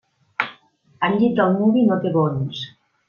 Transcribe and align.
El 1.07 1.17
llit 1.19 1.37
del 1.41 1.53
nuvi 1.59 1.85
no 1.91 1.99
té 2.07 2.15
bonys. 2.17 2.65